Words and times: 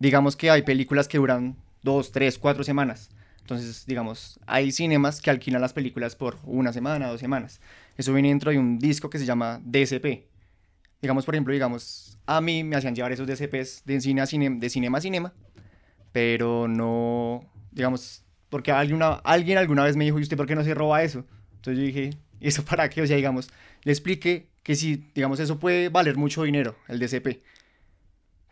digamos 0.00 0.34
que 0.34 0.50
hay 0.50 0.62
películas 0.62 1.06
que 1.06 1.18
duran 1.18 1.56
dos, 1.82 2.10
tres, 2.10 2.38
cuatro 2.38 2.64
semanas. 2.64 3.10
Entonces, 3.42 3.84
digamos, 3.86 4.40
hay 4.46 4.72
cinemas 4.72 5.20
que 5.20 5.30
alquilan 5.30 5.60
las 5.60 5.72
películas 5.72 6.16
por 6.16 6.38
una 6.44 6.72
semana, 6.72 7.08
dos 7.08 7.20
semanas. 7.20 7.60
Eso 7.96 8.12
viene 8.12 8.28
dentro 8.28 8.50
de 8.50 8.58
un 8.58 8.78
disco 8.78 9.08
que 9.10 9.18
se 9.18 9.26
llama 9.26 9.60
DCP. 9.64 10.26
Digamos, 11.02 11.24
por 11.24 11.34
ejemplo, 11.34 11.52
digamos, 11.52 12.18
a 12.26 12.40
mí 12.40 12.64
me 12.64 12.76
hacían 12.76 12.94
llevar 12.94 13.12
esos 13.12 13.26
DCPs 13.26 13.84
de 13.84 14.00
cine 14.00 14.20
a 14.20 14.26
cine, 14.26 14.50
de 14.50 14.70
cinema 14.70 14.98
a 14.98 15.00
cinema, 15.00 15.32
pero 16.12 16.68
no, 16.68 17.44
digamos, 17.70 18.24
porque 18.48 18.72
alguna, 18.72 19.14
alguien 19.24 19.58
alguna 19.58 19.84
vez 19.84 19.96
me 19.96 20.04
dijo, 20.04 20.18
¿y 20.18 20.22
usted 20.22 20.36
por 20.36 20.46
qué 20.46 20.54
no 20.54 20.64
se 20.64 20.74
roba 20.74 21.02
eso? 21.02 21.26
Entonces 21.56 21.78
yo 21.78 21.86
dije, 21.86 22.10
¿y 22.40 22.48
eso 22.48 22.64
para 22.64 22.88
qué? 22.88 23.02
O 23.02 23.06
sea, 23.06 23.16
digamos, 23.16 23.48
le 23.82 23.92
expliqué 23.92 24.48
que 24.62 24.76
sí, 24.76 25.10
digamos, 25.14 25.40
eso 25.40 25.58
puede 25.58 25.88
valer 25.88 26.16
mucho 26.16 26.42
dinero, 26.42 26.76
el 26.88 26.98
DCP, 26.98 27.42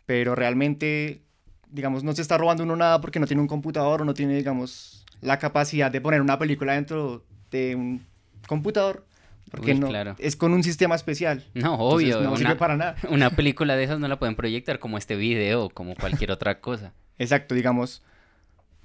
pero 0.05 0.35
realmente, 0.35 1.21
digamos, 1.69 2.03
no 2.03 2.13
se 2.13 2.21
está 2.21 2.37
robando 2.37 2.63
uno 2.63 2.75
nada 2.75 2.99
porque 3.01 3.19
no 3.19 3.27
tiene 3.27 3.41
un 3.41 3.47
computador 3.47 4.01
o 4.01 4.05
no 4.05 4.13
tiene, 4.13 4.35
digamos, 4.35 5.05
la 5.21 5.37
capacidad 5.39 5.91
de 5.91 6.01
poner 6.01 6.21
una 6.21 6.37
película 6.39 6.73
dentro 6.73 7.23
de 7.51 7.75
un 7.75 8.05
computador. 8.47 9.05
Porque 9.51 9.71
Uy, 9.73 9.79
no, 9.79 9.87
claro. 9.87 10.15
es 10.19 10.35
con 10.35 10.53
un 10.53 10.63
sistema 10.63 10.93
especial. 10.95 11.43
No, 11.55 11.73
Entonces, 11.73 12.15
obvio. 12.15 12.21
no 12.21 12.35
sirve 12.37 12.51
una, 12.51 12.59
para 12.59 12.77
nada. 12.77 12.95
una 13.09 13.29
película 13.35 13.75
de 13.75 13.83
esas 13.83 13.99
no 13.99 14.07
la 14.07 14.19
pueden 14.19 14.35
proyectar 14.35 14.77
como 14.79 14.97
este 14.97 15.15
video 15.15 15.65
o 15.65 15.69
como 15.69 15.95
cualquier 15.95 16.31
otra 16.31 16.59
cosa. 16.59 16.93
Exacto, 17.17 17.55
digamos, 17.55 18.03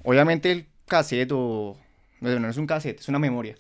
obviamente 0.03 0.51
el 0.51 0.67
cassette 0.87 1.31
o, 1.33 1.77
no, 2.21 2.39
no 2.41 2.49
es 2.49 2.57
un 2.57 2.67
cassette, 2.67 3.01
es 3.01 3.09
una 3.09 3.19
memoria, 3.19 3.57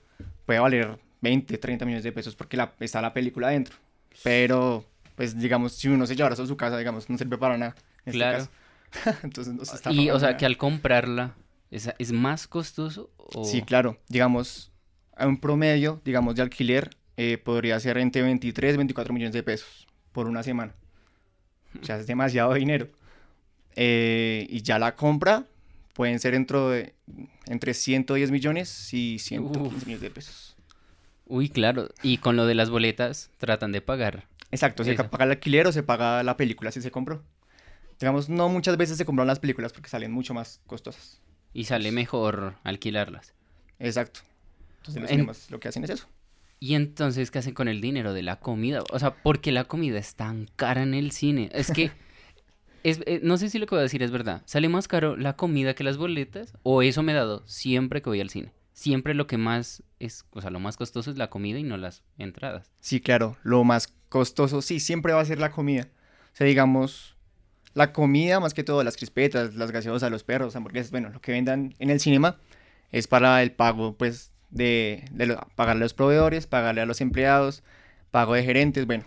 puede 0.46 0.58
valer 0.60 0.98
20, 1.20 1.58
30 1.58 1.84
millones 1.84 2.04
de 2.04 2.12
pesos 2.12 2.34
porque 2.34 2.56
la, 2.56 2.72
está 2.80 3.00
la 3.02 3.12
película 3.12 3.48
adentro, 3.48 3.76
pero, 4.22 4.84
pues, 5.14 5.38
digamos, 5.38 5.72
si 5.74 5.88
uno 5.88 6.06
se 6.06 6.16
llevara 6.16 6.34
eso 6.34 6.42
a 6.44 6.46
su 6.46 6.56
casa, 6.56 6.76
digamos, 6.78 7.08
no 7.10 7.18
sirve 7.18 7.36
para 7.38 7.56
nada, 7.58 7.74
en 8.04 8.10
este 8.12 8.18
Claro. 8.18 8.38
caso. 8.38 8.50
Entonces 9.22 9.54
no 9.54 9.64
se 9.64 9.76
está 9.76 9.92
Y, 9.92 10.10
o 10.10 10.18
sea, 10.18 10.36
que 10.36 10.46
al 10.46 10.56
comprarla, 10.56 11.34
¿es, 11.70 11.90
es 11.98 12.12
más 12.12 12.46
costoso? 12.46 13.10
O... 13.16 13.44
Sí, 13.44 13.62
claro, 13.62 13.98
digamos, 14.08 14.72
a 15.16 15.26
un 15.26 15.38
promedio, 15.38 16.00
digamos, 16.04 16.34
de 16.34 16.42
alquiler, 16.42 16.90
eh, 17.16 17.38
podría 17.38 17.78
ser 17.80 17.98
entre 17.98 18.22
23, 18.22 18.76
24 18.76 19.14
millones 19.14 19.34
de 19.34 19.42
pesos 19.42 19.86
por 20.12 20.26
una 20.26 20.42
semana. 20.42 20.74
O 21.80 21.84
sea, 21.84 21.98
es 21.98 22.06
demasiado 22.06 22.54
dinero. 22.54 22.88
Eh, 23.76 24.46
y 24.48 24.62
ya 24.62 24.78
la 24.78 24.94
compra 24.94 25.44
pueden 25.94 26.18
ser 26.18 26.32
dentro 26.32 26.70
de, 26.70 26.94
entre 27.46 27.74
110 27.74 28.30
millones 28.30 28.92
y 28.92 29.18
115 29.18 29.60
Uf. 29.60 29.86
millones 29.86 30.00
de 30.00 30.10
pesos. 30.10 30.56
Uy, 31.26 31.48
claro. 31.48 31.88
Y 32.02 32.18
con 32.18 32.36
lo 32.36 32.46
de 32.46 32.54
las 32.54 32.70
boletas, 32.70 33.30
tratan 33.38 33.72
de 33.72 33.80
pagar. 33.80 34.26
Exacto, 34.50 34.84
se 34.84 34.94
paga 34.94 35.24
el 35.24 35.30
alquiler 35.32 35.66
o 35.66 35.72
se 35.72 35.82
paga 35.82 36.22
la 36.22 36.36
película 36.36 36.70
si 36.70 36.80
se 36.80 36.90
compró. 36.90 37.24
Digamos, 38.00 38.28
no 38.28 38.48
muchas 38.48 38.76
veces 38.76 38.96
se 38.98 39.04
compran 39.04 39.26
las 39.26 39.38
películas 39.38 39.72
porque 39.72 39.88
salen 39.88 40.12
mucho 40.12 40.34
más 40.34 40.60
costosas. 40.66 41.20
Y 41.52 41.64
sale 41.64 41.92
mejor 41.92 42.56
alquilarlas. 42.64 43.34
Exacto. 43.78 44.20
Entonces 44.78 45.02
los 45.02 45.10
En- 45.10 45.16
cinemas 45.18 45.50
lo 45.50 45.60
que 45.60 45.68
hacen 45.68 45.84
es 45.84 45.90
eso. 45.90 46.08
Y 46.60 46.74
entonces, 46.74 47.30
¿qué 47.30 47.38
hacen 47.40 47.52
con 47.54 47.68
el 47.68 47.80
dinero 47.80 48.12
de 48.14 48.22
la 48.22 48.40
comida? 48.40 48.82
O 48.92 48.98
sea, 48.98 49.14
¿por 49.22 49.40
qué 49.40 49.52
la 49.52 49.64
comida 49.64 49.98
es 49.98 50.14
tan 50.14 50.46
cara 50.56 50.82
en 50.82 50.94
el 50.94 51.10
cine? 51.10 51.50
Es 51.52 51.70
que, 51.70 51.90
es, 52.82 53.00
eh, 53.06 53.20
no 53.22 53.36
sé 53.36 53.50
si 53.50 53.58
lo 53.58 53.66
que 53.66 53.74
voy 53.74 53.80
a 53.80 53.82
decir 53.82 54.02
es 54.02 54.10
verdad. 54.10 54.42
¿Sale 54.46 54.68
más 54.68 54.88
caro 54.88 55.16
la 55.16 55.36
comida 55.36 55.74
que 55.74 55.84
las 55.84 55.96
boletas? 55.96 56.54
¿O 56.62 56.82
eso 56.82 57.02
me 57.02 57.12
he 57.12 57.14
dado 57.14 57.42
siempre 57.46 58.02
que 58.02 58.08
voy 58.10 58.20
al 58.20 58.30
cine? 58.30 58.52
Siempre 58.72 59.14
lo 59.14 59.26
que 59.26 59.36
más 59.38 59.82
es, 60.00 60.24
o 60.30 60.40
sea, 60.40 60.50
lo 60.50 60.58
más 60.58 60.76
costoso 60.76 61.10
es 61.10 61.16
la 61.18 61.30
comida 61.30 61.58
y 61.58 61.62
no 61.62 61.76
las 61.76 62.02
entradas. 62.18 62.72
Sí, 62.80 63.00
claro, 63.00 63.36
lo 63.42 63.62
más 63.62 63.92
costoso, 64.08 64.62
sí, 64.62 64.80
siempre 64.80 65.12
va 65.12 65.20
a 65.20 65.24
ser 65.24 65.38
la 65.38 65.50
comida. 65.50 65.88
O 66.32 66.36
sea, 66.36 66.46
digamos, 66.46 67.13
la 67.74 67.92
comida, 67.92 68.40
más 68.40 68.54
que 68.54 68.64
todo, 68.64 68.82
las 68.82 68.96
crispetas, 68.96 69.54
las 69.54 69.70
gaseosas, 69.70 70.10
los 70.10 70.24
perros, 70.24 70.56
hamburguesas, 70.56 70.90
bueno, 70.90 71.10
lo 71.10 71.20
que 71.20 71.32
vendan 71.32 71.74
en 71.78 71.90
el 71.90 72.00
cinema 72.00 72.38
es 72.92 73.06
para 73.08 73.42
el 73.42 73.52
pago, 73.52 73.94
pues, 73.96 74.30
de, 74.50 75.04
de 75.10 75.26
lo- 75.26 75.46
pagarle 75.56 75.82
a 75.82 75.84
los 75.84 75.94
proveedores, 75.94 76.46
pagarle 76.46 76.80
a 76.80 76.86
los 76.86 77.00
empleados, 77.00 77.62
pago 78.10 78.34
de 78.34 78.44
gerentes, 78.44 78.86
bueno, 78.86 79.04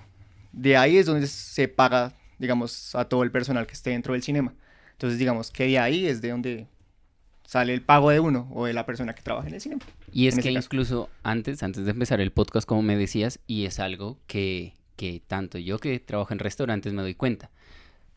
de 0.52 0.76
ahí 0.76 0.98
es 0.98 1.06
donde 1.06 1.28
se 1.28 1.68
paga, 1.68 2.14
digamos, 2.40 2.94
a 2.96 3.06
todo 3.06 3.24
el 3.24 3.32
personal 3.32 3.66
que 3.66 3.74
esté 3.74 3.92
dentro 3.92 4.14
del 4.14 4.24
cinema. 4.24 4.54
Entonces, 4.92 5.20
digamos 5.20 5.52
que 5.52 5.66
de 5.68 5.80
ahí 5.80 6.08
es 6.08 6.22
de 6.22 6.32
donde 6.32 6.68
sale 7.46 7.74
el 7.74 7.82
pago 7.82 8.10
de 8.10 8.20
uno 8.20 8.50
o 8.54 8.66
de 8.66 8.74
la 8.74 8.86
persona 8.86 9.14
que 9.16 9.22
trabaja 9.22 9.48
en 9.48 9.54
el 9.54 9.62
cinema. 9.62 9.82
Y 10.12 10.28
es 10.28 10.38
que 10.40 10.52
incluso 10.52 11.10
antes, 11.24 11.64
antes 11.64 11.86
de 11.86 11.92
empezar 11.92 12.20
el 12.20 12.32
podcast, 12.32 12.68
como 12.68 12.82
me 12.82 12.98
decías, 12.98 13.40
y 13.48 13.66
es 13.66 13.80
algo 13.80 14.18
que, 14.28 14.74
que 14.98 15.22
tanto 15.26 15.58
yo 15.58 15.80
que 15.80 16.00
trabajo 16.00 16.34
en 16.34 16.40
restaurantes 16.40 16.92
me 16.92 17.04
doy 17.04 17.14
cuenta. 17.16 17.50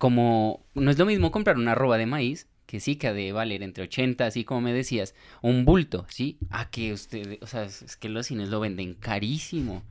Como 0.01 0.65
no 0.73 0.91
es 0.91 0.97
lo 0.97 1.05
mismo 1.05 1.31
comprar 1.31 1.59
una 1.59 1.73
arroba 1.73 1.99
de 1.99 2.07
maíz, 2.07 2.49
que 2.65 2.81
sí 2.81 2.97
que 2.97 3.09
ha 3.09 3.13
de 3.13 3.33
valer 3.33 3.63
entre 3.63 3.85
80, 3.85 4.25
así 4.25 4.45
como 4.45 4.63
me 4.63 4.73
decías, 4.73 5.15
un 5.43 5.67
bulto, 5.67 6.07
¿sí? 6.09 6.39
A 6.49 6.71
que 6.71 6.95
usted, 6.95 7.37
o 7.43 7.47
sea, 7.47 7.65
es, 7.65 7.99
que 7.99 8.09
los 8.09 8.29
cines 8.29 8.49
lo 8.49 8.61
venden 8.61 8.95
carísimo. 8.95 9.83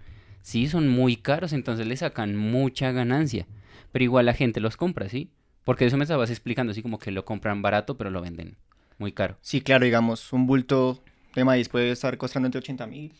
Sí, 0.42 0.68
son 0.68 0.88
muy 0.88 1.16
caros, 1.16 1.53
entonces 1.53 1.86
le 1.86 1.96
sacan 1.96 2.36
mucha 2.36 2.92
ganancia. 2.92 3.46
Pero 3.92 4.03
igual 4.03 4.25
la 4.25 4.34
gente 4.34 4.62
los 4.62 4.78
compra, 4.78 5.09
¿sí? 5.09 5.30
Porque 5.64 5.86
eso 5.86 5.96
me 5.96 6.06
estabas 6.06 6.31
explicando, 6.31 6.72
así 6.72 6.81
como 6.81 6.98
que 6.98 7.12
lo 7.12 7.24
compran 7.24 7.62
barato, 7.62 7.96
pero 7.96 8.09
lo 8.09 8.19
venden 8.19 8.58
muy 8.98 9.12
caro. 9.12 9.38
Sí, 9.42 9.62
claro, 9.62 9.86
digamos, 9.86 10.34
un 10.34 10.48
bulto 10.48 11.03
de 11.36 11.44
maíz 11.44 11.69
puede 11.69 11.92
estar 11.92 12.18
costando 12.18 12.48
entre 12.48 12.58
80 12.58 12.88
mil, 12.88 13.14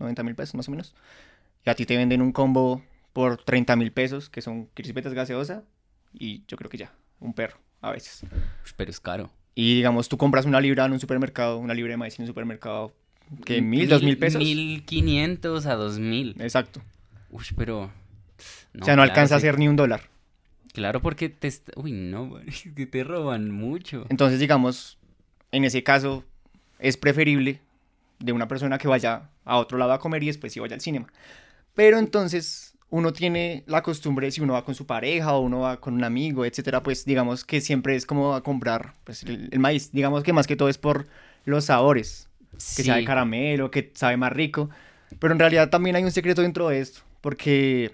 90 0.00 0.22
mil 0.22 0.34
pesos 0.34 0.54
más 0.54 0.66
o 0.68 0.70
menos. 0.70 0.94
Y 1.66 1.68
a 1.68 1.74
ti 1.74 1.84
te 1.84 1.98
venden 1.98 2.22
un 2.22 2.32
combo 2.32 2.82
por 3.12 3.36
30 3.36 3.76
mil 3.76 3.92
pesos, 3.92 4.30
que 4.30 4.40
son 4.40 4.70
crispetas 4.72 5.12
gaseosa, 5.12 5.64
y 6.18 6.42
yo 6.48 6.56
creo 6.56 6.70
que 6.70 6.78
ya, 6.78 6.92
un 7.20 7.32
perro, 7.32 7.58
a 7.80 7.90
veces. 7.90 8.22
Ush, 8.64 8.72
Pero 8.76 8.90
es 8.90 9.00
caro. 9.00 9.30
Y 9.54 9.76
digamos, 9.76 10.08
tú 10.08 10.18
compras 10.18 10.44
una 10.44 10.60
libra 10.60 10.84
en 10.84 10.92
un 10.92 11.00
supermercado, 11.00 11.58
una 11.58 11.74
libra 11.74 11.92
de 11.92 11.96
maíz 11.96 12.18
en 12.18 12.24
un 12.24 12.26
supermercado, 12.26 12.92
que 13.44 13.60
mil, 13.62 13.88
dos 13.88 14.02
mil 14.02 14.18
pesos. 14.18 14.38
Mil 14.38 14.84
quinientos 14.84 15.66
a 15.66 15.74
dos 15.74 15.98
mil. 15.98 16.36
Exacto. 16.38 16.82
Uy, 17.30 17.44
pero. 17.56 17.84
o 17.84 17.88
sea, 17.88 18.70
no 18.74 18.84
claro, 18.84 19.02
alcanza 19.02 19.36
a 19.36 19.40
ser 19.40 19.58
ni 19.58 19.66
un 19.66 19.76
dólar. 19.76 20.02
Claro, 20.72 21.00
porque 21.00 21.30
te. 21.30 21.50
Uy, 21.76 21.92
no, 21.92 22.38
es 22.46 22.62
que 22.74 22.86
te 22.86 23.02
roban 23.02 23.50
mucho. 23.50 24.06
Entonces, 24.10 24.38
digamos, 24.38 24.98
en 25.52 25.64
ese 25.64 25.82
caso, 25.82 26.24
es 26.78 26.96
preferible 26.96 27.60
de 28.18 28.32
una 28.32 28.48
persona 28.48 28.78
que 28.78 28.88
vaya 28.88 29.30
a 29.44 29.56
otro 29.56 29.78
lado 29.78 29.92
a 29.92 30.00
comer 30.00 30.22
y 30.22 30.26
después 30.26 30.52
sí 30.52 30.60
vaya 30.60 30.74
al 30.74 30.80
cinema. 30.80 31.10
Pero 31.74 31.98
entonces, 31.98 32.75
uno 32.90 33.12
tiene 33.12 33.64
la 33.66 33.82
costumbre, 33.82 34.30
si 34.30 34.40
uno 34.40 34.52
va 34.54 34.64
con 34.64 34.74
su 34.74 34.86
pareja 34.86 35.34
o 35.34 35.40
uno 35.40 35.60
va 35.60 35.80
con 35.80 35.94
un 35.94 36.04
amigo, 36.04 36.44
etcétera, 36.44 36.82
pues 36.82 37.04
digamos 37.04 37.44
que 37.44 37.60
siempre 37.60 37.96
es 37.96 38.06
como 38.06 38.34
a 38.34 38.42
comprar 38.42 38.94
pues, 39.04 39.22
el, 39.24 39.48
el 39.50 39.58
maíz. 39.58 39.90
Digamos 39.92 40.22
que 40.22 40.32
más 40.32 40.46
que 40.46 40.56
todo 40.56 40.68
es 40.68 40.78
por 40.78 41.06
los 41.44 41.64
sabores, 41.66 42.28
que 42.52 42.58
Sí, 42.58 42.84
sabe 42.84 43.04
caramelo, 43.04 43.70
que 43.70 43.90
sabe 43.94 44.16
más 44.16 44.32
rico. 44.32 44.70
Pero 45.18 45.32
en 45.32 45.38
realidad 45.38 45.68
también 45.70 45.96
hay 45.96 46.04
un 46.04 46.10
secreto 46.12 46.42
dentro 46.42 46.68
de 46.68 46.80
esto, 46.80 47.00
porque 47.20 47.92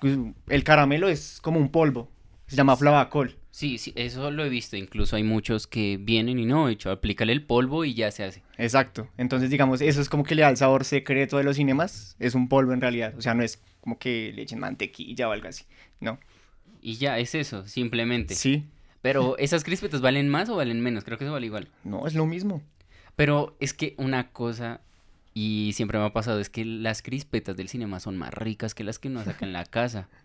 pues, 0.00 0.18
el 0.48 0.64
caramelo 0.64 1.08
es 1.08 1.40
como 1.40 1.58
un 1.58 1.70
polvo, 1.70 2.10
se 2.46 2.56
llama 2.56 2.76
flavacol. 2.76 3.36
sí, 3.50 3.78
sí, 3.78 3.92
eso 3.96 4.30
lo 4.30 4.44
he 4.44 4.48
visto. 4.48 4.76
Incluso 4.76 5.16
hay 5.16 5.22
muchos 5.22 5.66
que 5.66 5.98
vienen 6.00 6.38
y 6.38 6.44
no, 6.46 6.68
hecho, 6.68 6.90
aplícale 6.90 7.32
el 7.32 7.44
polvo 7.44 7.84
y 7.84 7.94
ya 7.94 8.10
se 8.10 8.24
hace. 8.24 8.42
Exacto. 8.58 9.08
Entonces, 9.16 9.50
digamos, 9.50 9.80
eso 9.80 10.00
es 10.00 10.08
como 10.08 10.24
que 10.24 10.34
le 10.34 10.42
da 10.42 10.50
el 10.50 10.56
sabor 10.56 10.84
secreto 10.84 11.38
de 11.38 11.44
los 11.44 11.56
cinemas. 11.56 12.16
Es 12.18 12.34
un 12.34 12.48
polvo 12.48 12.72
en 12.72 12.80
realidad. 12.80 13.14
O 13.16 13.20
sea, 13.22 13.34
no 13.34 13.42
es 13.42 13.60
como 13.84 13.98
que 13.98 14.32
le 14.34 14.40
echen 14.42 14.58
mantequilla 14.60 15.28
o 15.28 15.32
algo 15.32 15.46
así. 15.46 15.64
No. 16.00 16.18
Y 16.80 16.94
ya, 16.94 17.18
es 17.18 17.34
eso, 17.34 17.66
simplemente. 17.68 18.34
Sí. 18.34 18.64
Pero, 19.02 19.36
¿esas 19.36 19.62
crispetas 19.62 20.00
valen 20.00 20.30
más 20.30 20.48
o 20.48 20.56
valen 20.56 20.80
menos? 20.80 21.04
Creo 21.04 21.18
que 21.18 21.24
eso 21.24 21.32
vale 21.34 21.44
igual. 21.44 21.68
No, 21.84 22.06
es 22.06 22.14
lo 22.14 22.24
mismo. 22.24 22.62
Pero 23.14 23.54
es 23.60 23.74
que 23.74 23.94
una 23.98 24.30
cosa, 24.32 24.80
y 25.34 25.72
siempre 25.74 25.98
me 25.98 26.06
ha 26.06 26.12
pasado, 26.14 26.40
es 26.40 26.48
que 26.48 26.64
las 26.64 27.02
crispetas 27.02 27.56
del 27.58 27.68
cinema 27.68 28.00
son 28.00 28.16
más 28.16 28.32
ricas 28.32 28.74
que 28.74 28.84
las 28.84 28.98
que 28.98 29.08
uno 29.08 29.22
saca 29.22 29.44
en 29.44 29.52
la 29.52 29.66
casa. 29.66 30.08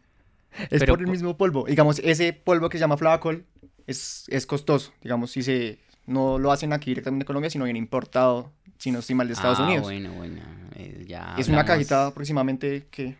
Es 0.71 0.79
Pero 0.79 0.93
por 0.93 0.99
el 1.01 1.05
po- 1.05 1.11
mismo 1.11 1.37
polvo. 1.37 1.65
Digamos, 1.67 1.99
ese 1.99 2.31
polvo 2.33 2.69
que 2.69 2.77
se 2.77 2.81
llama 2.81 2.95
flavacol 2.97 3.45
es, 3.85 4.23
es 4.29 4.45
costoso. 4.47 4.93
Digamos, 5.03 5.31
si 5.31 5.43
se 5.43 5.77
no 6.07 6.39
lo 6.39 6.51
hacen 6.53 6.71
aquí 6.73 6.89
directamente 6.91 7.23
de 7.23 7.27
Colombia, 7.27 7.49
sino 7.51 7.65
viene 7.65 7.77
importado, 7.77 8.51
si 8.79 8.89
no 8.91 8.99
estoy 8.99 9.15
mal, 9.15 9.27
de 9.27 9.33
Estados 9.33 9.59
Ah, 9.59 9.65
Una 9.69 9.81
bueno, 9.81 10.11
bueno. 10.13 10.41
eh, 10.75 11.05
ya 11.07 11.35
Es 11.37 11.49
una 11.49 11.65
cajita 11.65 12.07
aproximadamente 12.07 12.87
que... 12.89 13.15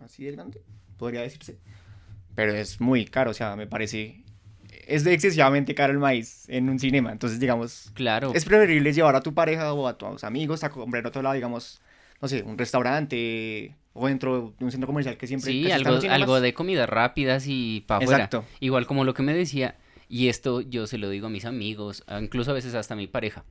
Así 0.00 0.24
de 0.24 0.32
grande, 0.32 0.62
podría 0.96 1.20
decirse. 1.22 1.58
Pero 2.34 2.52
es 2.54 2.80
muy 2.80 3.04
caro, 3.04 3.30
o 3.30 3.34
sea, 3.34 3.56
me 3.56 3.66
parece... 3.66 4.22
Es 4.86 5.04
de 5.04 5.12
excesivamente 5.12 5.74
caro 5.74 5.92
el 5.92 5.98
maíz 5.98 6.48
en 6.48 6.68
un 6.68 6.78
cinema. 6.78 7.12
Entonces, 7.12 7.38
digamos, 7.38 7.90
Claro. 7.94 8.32
Es 8.34 8.44
preferible 8.44 8.92
llevar 8.92 9.14
a 9.16 9.20
tu 9.20 9.34
pareja 9.34 9.72
o 9.72 9.86
a 9.86 9.96
tus 9.98 10.24
amigos 10.24 10.64
a 10.64 10.70
comprar 10.70 11.04
a 11.04 11.08
otro 11.08 11.22
lado, 11.22 11.34
digamos, 11.34 11.80
no 12.20 12.28
sé, 12.28 12.42
un 12.42 12.56
restaurante 12.58 13.74
o 13.92 14.06
dentro 14.06 14.54
de 14.58 14.64
un 14.64 14.70
centro 14.70 14.86
comercial 14.86 15.16
que 15.16 15.26
siempre 15.26 15.50
Sí, 15.52 15.70
algo, 15.70 15.98
algo 16.08 16.40
de 16.40 16.54
comidas 16.54 16.88
rápidas 16.88 17.44
y 17.46 17.84
para 17.86 17.98
afuera. 17.98 18.24
Exacto. 18.24 18.44
Igual 18.60 18.86
como 18.86 19.04
lo 19.04 19.14
que 19.14 19.22
me 19.22 19.34
decía, 19.34 19.76
y 20.08 20.28
esto 20.28 20.60
yo 20.60 20.86
se 20.86 20.98
lo 20.98 21.08
digo 21.10 21.26
a 21.26 21.30
mis 21.30 21.44
amigos, 21.44 22.04
incluso 22.20 22.50
a 22.52 22.54
veces 22.54 22.74
hasta 22.74 22.94
a 22.94 22.96
mi 22.96 23.06
pareja. 23.06 23.44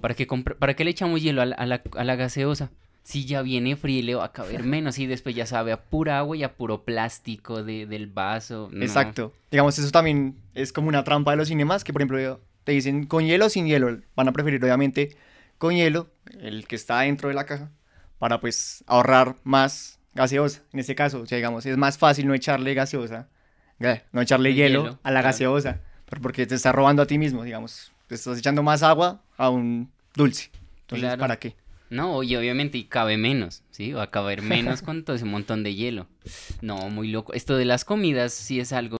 ¿Para 0.00 0.14
qué, 0.14 0.26
¿Para 0.58 0.74
qué 0.74 0.84
le 0.84 0.90
echamos 0.90 1.22
hielo 1.22 1.42
a 1.42 1.46
la, 1.46 1.54
a 1.56 1.66
la- 1.66 1.82
a 1.96 2.04
la 2.04 2.16
gaseosa? 2.16 2.70
Si 3.08 3.24
ya 3.24 3.40
viene 3.42 3.76
frío 3.76 4.02
le 4.02 4.16
va 4.16 4.24
a 4.24 4.32
caber 4.32 4.64
menos 4.74 4.98
y 4.98 5.06
después 5.06 5.34
ya 5.36 5.46
sabe 5.46 5.70
a 5.70 5.80
pura 5.84 6.18
agua 6.18 6.36
y 6.36 6.42
a 6.42 6.54
puro 6.56 6.82
plástico 6.84 7.62
de, 7.62 7.86
del 7.86 8.08
vaso. 8.08 8.68
no. 8.72 8.82
Exacto. 8.84 9.32
Digamos, 9.50 9.78
eso 9.78 9.90
también 9.92 10.34
es 10.54 10.72
como 10.72 10.88
una 10.88 11.04
trampa 11.04 11.30
de 11.30 11.36
los 11.36 11.46
cinemas, 11.48 11.84
que 11.84 11.92
por 11.92 12.02
ejemplo 12.02 12.40
te 12.64 12.72
dicen 12.72 13.06
con 13.06 13.24
hielo 13.24 13.46
o 13.46 13.48
sin 13.48 13.66
hielo. 13.66 14.00
Van 14.16 14.26
a 14.28 14.32
preferir 14.32 14.60
obviamente 14.64 15.16
con 15.56 15.72
hielo, 15.76 16.08
el 16.40 16.66
que 16.66 16.74
está 16.74 17.00
dentro 17.02 17.28
de 17.28 17.36
la 17.36 17.46
caja, 17.46 17.70
para 18.18 18.40
pues 18.40 18.82
ahorrar 18.88 19.36
más 19.44 20.00
gaseosa. 20.14 20.62
En 20.72 20.80
este 20.80 20.96
caso, 20.96 21.20
o 21.20 21.26
sea, 21.26 21.36
digamos, 21.36 21.64
es 21.64 21.76
más 21.76 21.98
fácil 21.98 22.26
no 22.26 22.34
echarle 22.34 22.74
gaseosa, 22.74 23.28
ga- 23.78 24.02
no 24.10 24.20
echarle 24.20 24.48
El 24.50 24.56
hielo, 24.56 24.82
hielo, 24.82 24.98
a 25.04 25.10
la 25.12 25.20
claro. 25.20 25.24
gaseosa, 25.28 25.80
por- 26.06 26.20
porque 26.20 26.44
te 26.46 26.56
está 26.56 26.72
robando 26.72 27.02
a 27.02 27.06
ti 27.06 27.18
mismo, 27.18 27.44
digamos. 27.44 27.92
Te 28.08 28.16
estás 28.16 28.36
echando 28.38 28.62
más 28.64 28.82
agua 28.82 29.22
a 29.36 29.48
un 29.48 29.90
dulce. 30.14 30.50
Entonces, 30.80 31.06
Claro. 31.06 31.20
¿para 31.20 31.36
qué? 31.38 31.54
No, 31.88 32.22
y 32.22 32.34
obviamente 32.36 32.78
y 32.78 32.84
cabe 32.84 33.16
menos, 33.16 33.62
¿sí? 33.70 33.92
Va 33.92 34.04
a 34.04 34.10
caber 34.10 34.42
menos 34.42 34.82
con 34.82 35.04
todo 35.04 35.16
ese 35.16 35.24
montón 35.24 35.62
de 35.62 35.74
hielo. 35.74 36.08
No, 36.60 36.76
muy 36.90 37.08
loco. 37.08 37.32
Esto 37.32 37.56
de 37.56 37.64
las 37.64 37.84
comidas 37.84 38.32
sí 38.32 38.58
es 38.60 38.72
algo 38.72 38.94